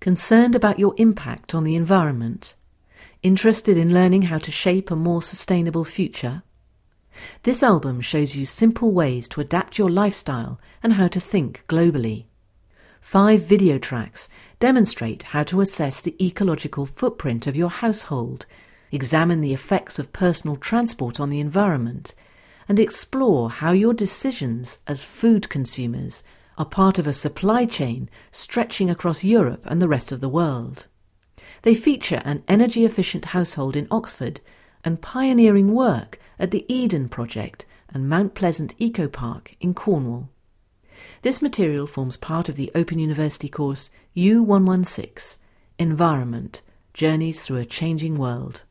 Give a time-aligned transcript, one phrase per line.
[0.00, 2.54] Concerned about your impact on the environment?
[3.22, 6.42] Interested in learning how to shape a more sustainable future?
[7.42, 12.24] This album shows you simple ways to adapt your lifestyle and how to think globally.
[13.02, 18.46] Five video tracks demonstrate how to assess the ecological footprint of your household,
[18.90, 22.14] examine the effects of personal transport on the environment,
[22.66, 26.24] and explore how your decisions as food consumers
[26.60, 30.88] are part of a supply chain stretching across Europe and the rest of the world.
[31.62, 34.42] They feature an energy efficient household in Oxford
[34.84, 40.28] and pioneering work at the Eden Project and Mount Pleasant Eco Park in Cornwall.
[41.22, 45.38] This material forms part of the Open University course U116
[45.78, 46.60] Environment
[46.92, 48.64] Journeys Through a Changing World.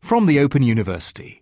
[0.00, 1.41] From the Open University.